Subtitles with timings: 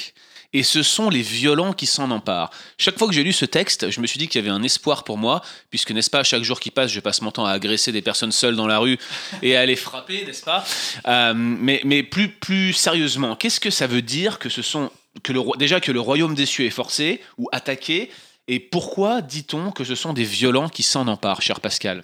[0.51, 2.49] Et ce sont les violents qui s'en emparent.
[2.79, 4.63] Chaque fois que j'ai lu ce texte, je me suis dit qu'il y avait un
[4.63, 7.51] espoir pour moi, puisque, n'est-ce pas, chaque jour qui passe, je passe mon temps à
[7.51, 8.97] agresser des personnes seules dans la rue
[9.43, 10.65] et à les frapper, n'est-ce pas?
[11.07, 15.33] Euh, Mais, mais plus, plus sérieusement, qu'est-ce que ça veut dire que ce sont que
[15.33, 18.09] le, déjà que le royaume des cieux est forcé ou attaqué
[18.51, 22.01] Et pourquoi dit-on que ce sont des violents qui s'en emparent, cher Pascal?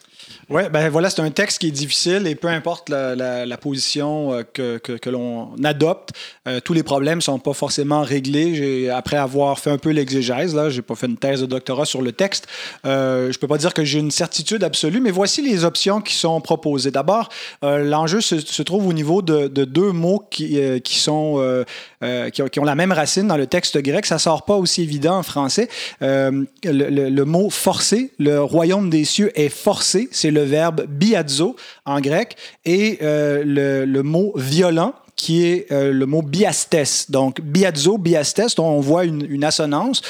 [0.47, 4.43] Ouais, ben voilà, c'est un texte qui est difficile et peu importe la, position euh,
[4.43, 6.11] que, que- l'on adopte,
[6.47, 8.89] euh, tous les problèmes ne sont pas forcément réglés.
[8.89, 12.03] Après avoir fait un peu l'exégèse, là, j'ai pas fait une thèse de doctorat sur
[12.03, 12.45] le texte,
[12.85, 16.13] euh, je peux pas dire que j'ai une certitude absolue, mais voici les options qui
[16.13, 16.91] sont proposées.
[16.91, 17.29] D'abord,
[17.63, 21.65] euh, l'enjeu se, trouve au niveau de, de deux mots qui, qui sont
[22.05, 24.05] euh, qui, ont, la même racine dans le texte grec.
[24.05, 25.67] Ça sort pas aussi évident en français.
[26.01, 31.99] Euh, le, mot forcé, le royaume des cieux est forcé, c'est le verbe biazo en
[32.01, 37.09] grec, et euh, le, mot violent qui est le mot biastes.
[37.09, 40.01] Donc, biazo, biastes, dont on voit une, assonance.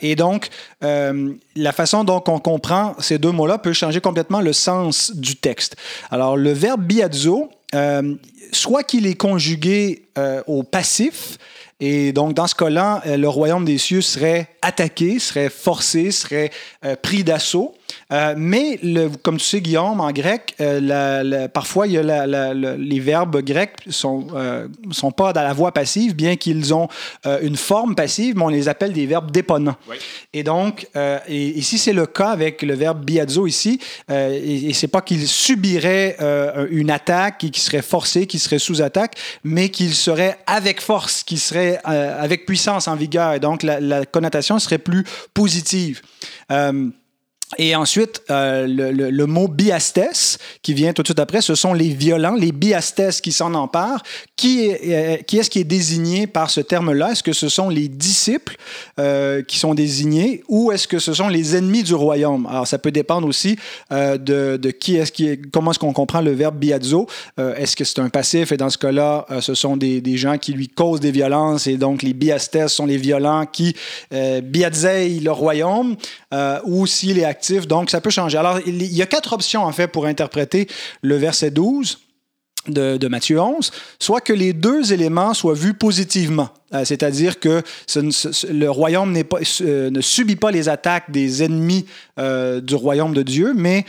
[0.00, 0.48] Et donc,
[0.82, 5.76] la façon dont on comprend ces deux mots-là peut changer complètement le sens du texte.
[6.10, 8.14] Alors, le verbe biazo, euh,
[8.52, 11.38] soit qu'il est conjugué euh, au passif,
[11.80, 16.50] et donc, dans ce cas-là, euh, le royaume des cieux serait attaqué, serait forcé, serait
[17.02, 17.74] pris d'assaut.
[18.14, 21.98] Euh, mais, le- comme tu sais, Guillaume, en grec, euh, la- la- parfois, il y
[21.98, 26.14] a la- la- la- les verbes grecs sont, euh, sont pas dans la voie passive,
[26.14, 26.88] bien qu'ils ont
[27.42, 29.76] une forme passive, mais on les appelle des verbes déponents.
[30.32, 30.86] Et donc,
[31.28, 33.80] et, ici, c'est le cas avec le verbe biazo ici.
[34.10, 36.16] et, et c'est pas qu'il subirait
[36.70, 41.22] une attaque, et qu'il serait forcé, qu'il serait sous attaque, mais qu'il serait avec force,
[41.22, 43.32] qu'il serait avec puissance, en vigueur.
[43.32, 46.02] Et donc, la, connotation serait plus positive.
[47.58, 51.88] Et ensuite, euh, le, mot biastes, qui vient tout de suite après, ce sont les
[51.88, 54.02] violents, les biastes qui s'en emparent.
[54.36, 57.12] Qui est, euh, qui est-ce qui est désigné par ce terme-là?
[57.12, 58.56] Est-ce que ce sont les disciples
[58.98, 62.46] euh, qui sont désignés ou est-ce que ce sont les ennemis du royaume?
[62.46, 63.56] Alors, ça peut dépendre aussi
[63.90, 64.16] de,
[64.56, 67.06] de qui est-ce qui est, comment est-ce qu'on comprend le verbe biazo.
[67.38, 68.50] Euh, est-ce que c'est un passif?
[68.52, 71.76] Et dans ce cas-là, ce sont des, des gens qui lui causent des violences et
[71.76, 73.74] donc les biastes sont les violents qui
[74.42, 75.96] biazeillent le royaume
[76.64, 77.43] ou s'il est actif.
[77.52, 78.38] Donc, ça peut changer.
[78.38, 80.68] Alors, il y a quatre options, en fait, pour interpréter
[81.02, 81.98] le verset 12
[82.68, 87.62] de, de Matthieu 11, soit que les deux éléments soient vus positivement, Euh, c'est-à-dire que
[88.50, 89.16] le royaume
[89.60, 91.86] euh, ne subit pas les attaques des ennemis
[92.18, 93.84] euh, du royaume de Dieu, mais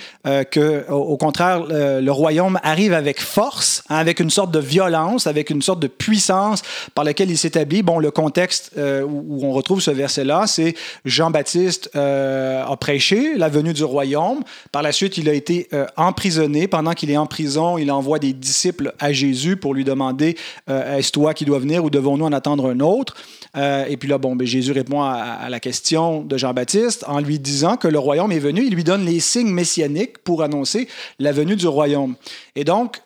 [0.51, 5.49] que, au, contraire, le royaume arrive avec force, hein, avec une sorte de violence, avec
[5.49, 6.61] une sorte de puissance
[6.93, 7.83] par laquelle il s'établit.
[7.83, 10.75] Bon, le contexte où, où on retrouve ce verset-là, c'est
[11.05, 14.43] Jean-Baptiste a prêché la venue du royaume.
[14.71, 16.67] Par la suite, il a été emprisonné.
[16.67, 20.35] Pendant qu'il est en prison, il envoie des disciples à Jésus pour lui demander
[20.67, 23.15] est-ce toi qui dois venir ou devons-nous en attendre un autre
[23.55, 27.19] Euh, Et puis là, bon, ben, Jésus répond à, à la question de Jean-Baptiste en
[27.19, 28.65] lui disant que le royaume est venu.
[28.65, 32.15] Il lui donne les signes messianiques pour annoncer la venue du royaume.
[32.55, 33.01] Et donc,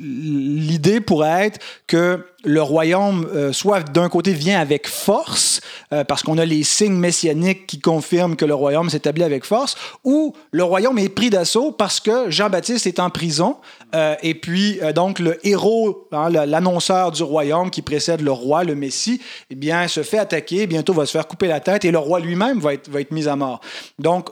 [0.00, 5.60] l'idée pourrait être que le royaume, euh, soit d'un côté, vient avec force,
[5.92, 9.76] euh, parce qu'on a les signes messianiques qui confirment que le royaume s'établit avec force,
[10.02, 13.58] ou le royaume est pris d'assaut parce que Jean-Baptiste est en prison,
[13.94, 18.74] euh, et puis donc le héros, hein, l'annonceur du royaume qui précède le roi, le
[18.74, 19.20] Messie,
[19.50, 22.18] eh bien, se fait attaquer, bientôt va se faire couper la tête, et le roi
[22.18, 23.60] lui-même va être, va être mis à mort.
[23.98, 24.30] Donc,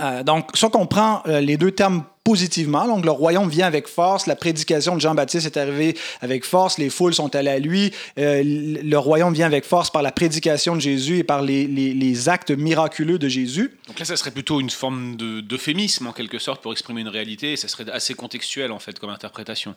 [0.00, 2.86] euh, donc, ça qu'on prend euh, les deux termes positivement.
[2.86, 4.26] Donc, le royaume vient avec force.
[4.26, 6.76] La prédication de Jean-Baptiste est arrivée avec force.
[6.76, 7.90] Les foules sont allées à lui.
[8.18, 11.94] Euh, le royaume vient avec force par la prédication de Jésus et par les, les-
[11.94, 13.70] les actes miraculeux de Jésus.
[13.86, 17.08] Donc là, ça serait plutôt une forme de- d'euphémisme, en quelque sorte, pour exprimer une
[17.08, 19.74] réalité, et ça serait assez contextuel, en fait, comme interprétation.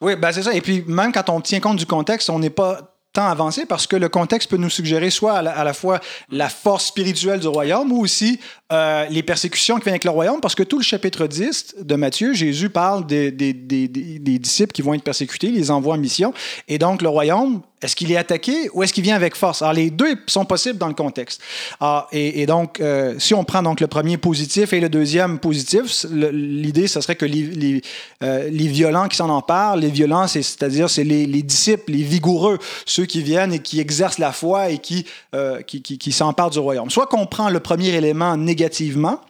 [0.00, 0.52] Oui, ben c'est ça.
[0.54, 3.86] Et puis, même quand on tient compte du contexte, on n'est pas temps avancé parce
[3.86, 6.00] que le contexte peut nous suggérer soit à la, fois
[6.30, 8.40] la force spirituelle du royaume ou aussi
[8.72, 11.94] euh, les persécutions qui viennent avec le royaume, parce que tout le chapitre 10 de
[11.94, 16.34] Matthieu, Jésus parle des, disciples qui vont être persécutés, les envoie en mission,
[16.66, 19.60] et donc le royaume est-ce qu'il est attaqué ou est-ce qu'il vient avec force?
[19.60, 21.42] Alors, les deux sont possibles dans le contexte.
[21.80, 26.06] Ah, et, donc, euh, si on prend donc le premier positif et le deuxième positif,
[26.10, 27.82] l'idée, ce serait que les,
[28.22, 32.58] euh, les violents qui s'en emparent, les violents, c'est-à-dire c'est les, les, disciples, les vigoureux,
[32.86, 35.04] ceux qui viennent et qui exercent la foi et qui,
[35.34, 36.90] euh, qui, qui s'emparent du royaume.
[36.90, 39.20] Soit qu'on prend le premier élément négativement,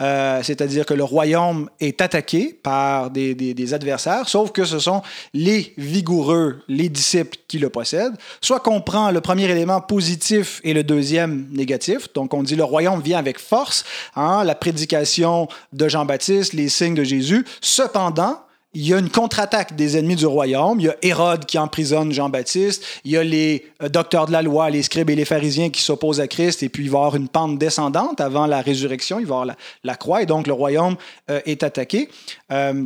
[0.00, 5.02] euh, c'est-à-dire que le royaume est attaqué par des, adversaires, sauf que ce sont
[5.34, 8.14] les vigoureux, les disciples qui le possèdent.
[8.40, 12.64] Soit qu'on prend le premier élément positif et le deuxième négatif, donc on dit le
[12.64, 13.84] royaume vient avec force,
[14.16, 17.44] hein, la prédication de Jean-Baptiste, les signes de Jésus.
[17.60, 18.38] Cependant,
[18.72, 20.78] il y a une contre-attaque des ennemis du royaume.
[20.78, 22.84] Il y a Hérode qui emprisonne Jean-Baptiste.
[23.04, 25.82] Il y a les euh, docteurs de la loi, les scribes et les pharisiens qui
[25.82, 26.62] s'opposent à Christ.
[26.62, 29.18] Et puis, il va y avoir une pente descendante avant la résurrection.
[29.18, 30.22] Il va y avoir la, croix.
[30.22, 30.96] Et donc, le royaume
[31.30, 32.08] euh, est attaqué.
[32.52, 32.84] Euh,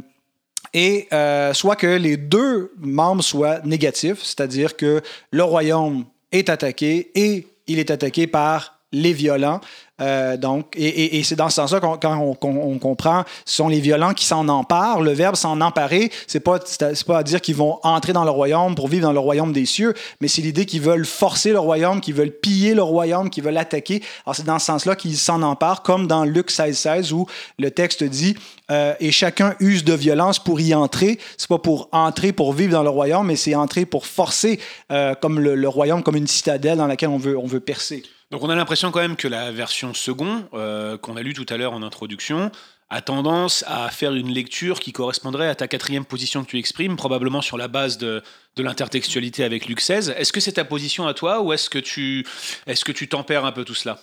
[0.73, 1.07] et
[1.53, 7.79] soit que les deux membres soient négatifs, c'est-à-dire que le royaume est attaqué et il
[7.79, 9.61] est attaqué par les violents.
[10.01, 12.35] Euh, donc, et, c'est dans ce sens-là qu'on,
[12.79, 15.01] comprend, ce sont les violents qui s'en emparent.
[15.01, 18.31] Le verbe s'en emparer, c'est pas, c'est pas à dire qu'ils vont entrer dans le
[18.31, 21.61] royaume pour vivre dans le royaume des cieux, mais c'est l'idée qu'ils veulent forcer le
[21.61, 24.03] royaume, qu'ils veulent piller le royaume, qu'ils veulent attaquer.
[24.27, 27.27] Alors, c'est dans ce sens-là qu'ils s'en emparent, comme dans Luc 16, 16, où
[27.59, 28.37] le texte dit
[28.71, 31.19] euh, Et chacun use de violence pour y entrer.
[31.37, 34.59] C'est pas pour entrer pour vivre dans le royaume, mais c'est entrer pour forcer
[34.91, 38.03] euh, comme le, le, royaume, comme une citadelle dans laquelle on veut, on veut percer.
[38.35, 41.47] Donc on a l'impression quand même que la version second, euh, qu'on a lue tout
[41.51, 42.51] à l'heure en introduction,
[42.91, 46.97] a tendance à faire une lecture qui correspondrait à ta quatrième position que tu exprimes,
[46.97, 48.25] probablement sur la base de,
[48.57, 50.17] l'intertextualité avec Luc 16.
[50.19, 53.75] Est-ce que c'est ta position à toi ou est-ce que tu tempères un peu tout
[53.75, 54.01] cela?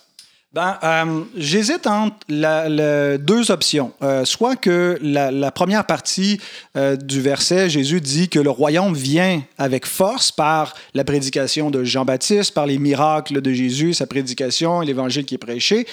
[0.54, 3.92] Ben, euh, J'hésite entre deux options.
[4.02, 6.38] Euh, soit que la, première partie
[6.76, 11.84] euh, du verset, Jésus dit que le royaume vient avec force par la prédication de
[11.84, 15.86] Jean-Baptiste, par les miracles de Jésus, sa prédication, l'évangile qui est prêché,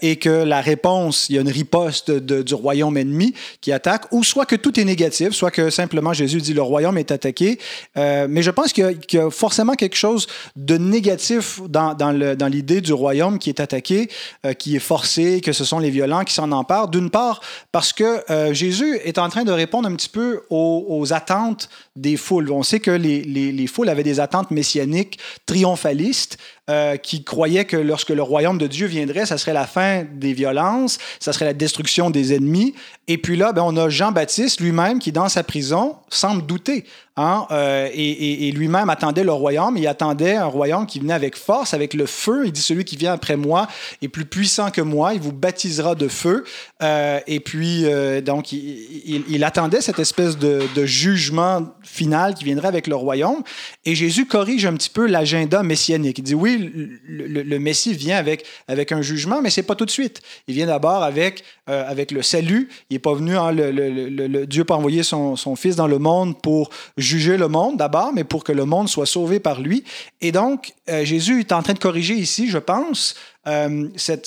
[0.00, 4.22] et que la réponse, il y a une riposte du royaume ennemi qui attaque, ou
[4.22, 7.58] soit que tout est négatif, soit que simplement Jésus dit le royaume est attaqué.
[7.96, 10.26] mais je pense qu'il y, a forcément quelque chose
[10.56, 15.64] de négatif dans l'idée du royaume qui est attaqué euh, qui est forcé, que ce
[15.64, 16.88] sont les violents qui s'en emparent.
[16.88, 17.40] D'une part,
[17.70, 22.16] parce que euh, Jésus est en train de répondre un petit peu aux, attentes des
[22.16, 22.50] foules.
[22.50, 26.38] On sait que les, les, foules avaient des attentes messianiques triomphalistes.
[26.70, 30.32] Euh, qui croyaient que lorsque le royaume de Dieu viendrait, ça serait la fin des
[30.32, 32.72] violences, ça serait la destruction des ennemis.
[33.08, 36.84] Et puis là, ben, on a Jean-Baptiste lui-même qui, dans sa prison, semble douter.
[37.14, 39.76] Hein, euh, et, lui-même attendait le royaume.
[39.76, 42.46] Il attendait un royaume qui venait avec force, avec le feu.
[42.46, 43.66] Il dit Celui qui vient après moi
[44.00, 45.12] est plus puissant que moi.
[45.12, 46.44] Il vous baptisera de feu.
[46.82, 47.84] Euh, et puis,
[48.24, 53.42] donc, il, attendait cette espèce de, jugement final qui viendrait avec le royaume.
[53.84, 56.18] Et Jésus corrige un petit peu l'agenda messianique.
[56.18, 59.90] Il dit Oui, le, Messie vient avec, avec un jugement, mais c'est pas tout de
[59.90, 60.20] suite.
[60.48, 62.68] Il vient d'abord avec, avec le salut.
[62.90, 63.36] Il n'est pas venu,
[64.46, 68.24] Dieu pas envoyer son, son Fils dans le monde pour juger le monde d'abord, mais
[68.24, 69.84] pour que le monde soit sauvé par lui.
[70.20, 73.14] Et donc, euh, Jésus est en train de corriger ici, je pense,
[73.46, 74.22] euh, ces,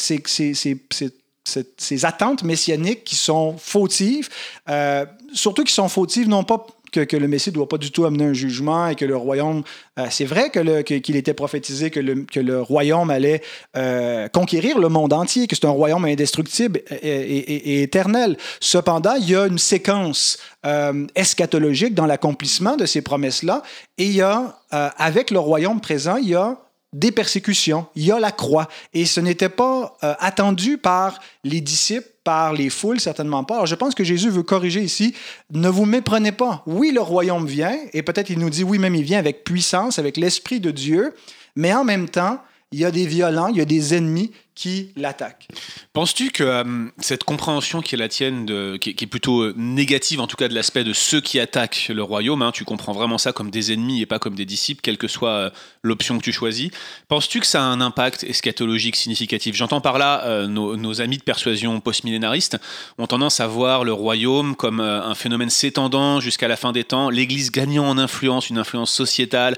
[1.78, 4.30] ces, attentes messianiques qui sont fautives,
[4.70, 6.66] euh, surtout qui sont fautives non pas
[7.04, 9.64] que, le Messie ne doit pas du tout amener un jugement et que le royaume.
[10.00, 13.42] Euh, c'est vrai que qu'il était prophétisé que le, que le royaume allait
[13.78, 18.38] euh, conquérir le monde entier, que c'est un royaume indestructible et, éternel.
[18.60, 23.64] Cependant, il y a une séquence euh, eschatologique dans l'accomplissement de ces promesses-là.
[23.98, 26.58] Et il y a, avec le royaume présent, il y a
[26.96, 28.68] des persécutions, il y a la croix.
[28.94, 33.54] Et ce n'était pas attendu par les disciples par les foules, certainement pas.
[33.54, 35.14] Alors je pense que Jésus veut corriger ici,
[35.52, 36.64] ne vous méprenez pas.
[36.66, 40.00] Oui, le royaume vient, et peut-être il nous dit, oui, même il vient avec puissance,
[40.00, 41.14] avec l'Esprit de Dieu,
[41.56, 44.92] mais en même temps, il y a des violents, il y a des ennemis qui
[44.96, 45.48] l'attaquent.
[45.94, 48.46] Penses-tu que euh, cette compréhension qui est la tienne,
[48.80, 52.02] qui, est plutôt euh, négative en tout cas de l'aspect de ceux qui attaquent le
[52.02, 54.98] royaume, hein, tu comprends vraiment ça comme des ennemis et pas comme des disciples, quelle
[54.98, 55.50] que soit euh,
[55.84, 56.72] l'option que tu choisis,
[57.10, 59.56] penses-tu que ça a un impact eschatologique significatif?
[59.56, 62.58] J'entends par là nos, amis de persuasion postmillénariste
[62.98, 67.10] ont tendance à voir le royaume comme un phénomène s'étendant jusqu'à la fin des temps,
[67.10, 69.56] l'Église gagnant en influence, une influence sociétale,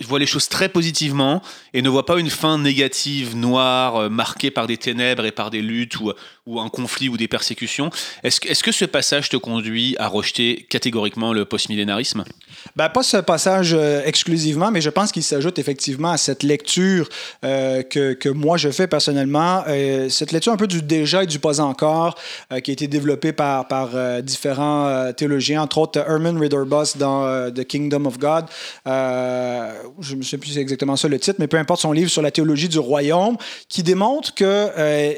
[0.00, 4.50] voit les choses très positivement et ne voit pas une fins négatives, noires, euh, marquées
[4.50, 6.12] par des ténèbres et par des luttes ou,
[6.46, 7.90] ou un conflit ou des persécutions.
[8.22, 12.24] Est-ce est que ce passage te conduit à rejeter catégoriquement le postmillénarisme?
[12.74, 17.08] Ben, Pas ce passage euh, exclusivement, mais je pense qu'il s'ajoute effectivement à cette lecture
[17.44, 19.64] euh, que, que, moi je fais personnellement,
[20.08, 22.16] cette lecture un peu du déjà et du pas encore,
[22.62, 28.04] qui a été développée par, par différents théologiens, entre autres Herman Ridderbos dans The Kingdom
[28.06, 28.46] of God.
[28.84, 32.30] je ne sais plus exactement ça le titre, mais peu importe son livre sur la
[32.30, 33.36] théologie du royaume,
[33.68, 35.14] qui démontre que euh,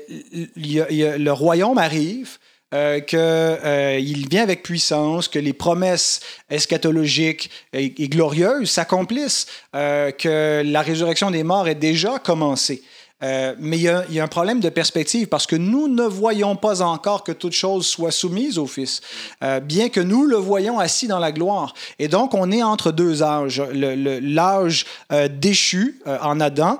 [1.18, 2.38] le royaume arrive.
[2.74, 3.98] Euh, qu'il euh,
[4.30, 6.20] vient avec puissance, que les promesses
[6.50, 12.82] eschatologiques et, et glorieuses s'accomplissent, que la résurrection des morts est déjà commencée.
[13.22, 13.88] Euh, mais il y,
[14.20, 17.86] a, un problème de perspective parce que nous ne voyons pas encore que toute chose
[17.86, 19.00] soit soumise au Fils,
[19.42, 21.74] euh, bien que nous le voyons assis dans la gloire.
[21.98, 23.60] Et donc, on est entre deux âges.
[23.72, 26.78] L'âge euh, déchu en Adam,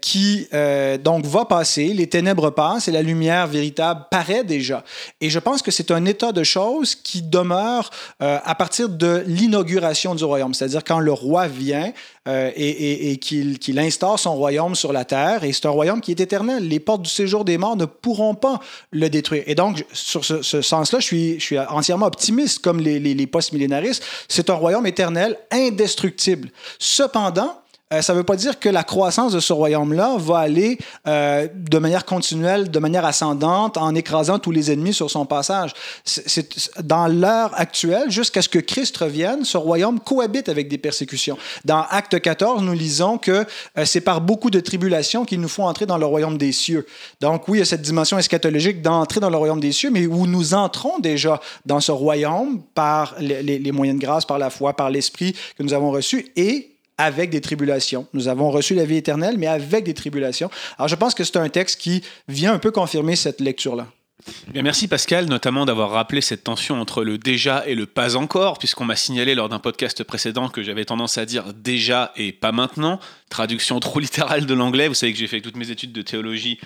[0.00, 0.48] qui
[1.02, 4.84] donc va passer, les ténèbres passent et la lumière véritable paraît déjà.
[5.20, 10.14] Et je pense que c'est un état de choses qui demeure à partir de l'inauguration
[10.14, 11.92] du royaume, c'est-à-dire quand le roi vient,
[12.28, 15.42] euh, et, qu'il instaure son royaume sur la terre.
[15.42, 16.68] Et c'est un royaume qui est éternel.
[16.68, 18.60] Les portes du séjour des morts ne pourront pas
[18.90, 19.42] le détruire.
[19.46, 24.04] Et donc, sur ce, sens-là, je suis, entièrement optimiste, comme les, les post-millénaristes.
[24.28, 26.50] C'est un royaume éternel, indestructible.
[26.78, 27.56] Cependant,
[27.92, 30.78] euh, ça ne veut pas dire que la croissance de ce royaume-là va aller
[31.08, 35.72] euh, de manière continuelle, de manière ascendante, en écrasant tous les ennemis sur son passage.
[36.04, 36.48] C'est,
[36.82, 41.36] dans l'heure actuelle, jusqu'à ce que Christ revienne, ce royaume cohabite avec des persécutions.
[41.64, 43.44] Dans Acte 14, nous lisons que
[43.76, 46.86] euh, c'est par beaucoup de tribulations qu'il nous faut entrer dans le royaume des cieux.
[47.20, 50.06] Donc oui, il y a cette dimension eschatologique d'entrer dans le royaume des cieux, mais
[50.06, 54.50] où nous entrons déjà dans ce royaume par les, les moyens de grâce, par la
[54.50, 56.69] foi, par l'esprit que nous avons reçu et
[57.00, 58.06] avec des tribulations.
[58.12, 60.50] Nous avons reçu la vie éternelle, mais avec des tribulations.
[60.78, 63.86] Alors je pense que c'est un texte qui vient un peu confirmer cette lecture-là.
[64.48, 68.58] Bien, merci Pascal, notamment d'avoir rappelé cette tension entre le déjà et le pas encore,
[68.58, 72.52] puisqu'on m'a signalé lors d'un podcast précédent que j'avais tendance à dire déjà et pas
[72.52, 74.88] maintenant, traduction trop littérale de l'anglais.
[74.88, 76.58] Vous savez que j'ai fait toutes mes études de théologie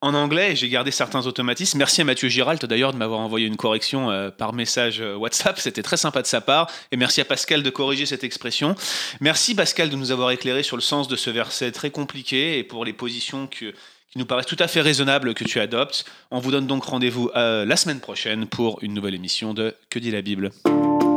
[0.00, 1.78] en anglais j'ai gardé certains automatismes.
[1.78, 5.58] Merci à Mathieu Giralt d'ailleurs de m'avoir envoyé une correction euh, par message euh, WhatsApp,
[5.58, 6.70] c'était très sympa de sa part.
[6.92, 8.74] Et merci à Pascal de corriger cette expression.
[9.20, 12.64] Merci Pascal de nous avoir éclairé sur le sens de ce verset très compliqué et
[12.64, 13.72] pour les positions qui
[14.16, 16.04] nous paraissent tout à fait raisonnables que tu adoptes.
[16.30, 19.98] On vous donne donc rendez-vous euh, la semaine prochaine pour une nouvelle émission de Que
[19.98, 20.50] dit la Bible.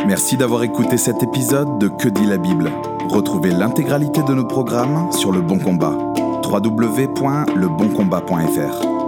[0.05, 2.71] Merci d'avoir écouté cet épisode de Que dit la Bible.
[3.09, 5.97] Retrouvez l'intégralité de nos programmes sur le bon combat
[6.43, 8.98] www.leboncombat.fr.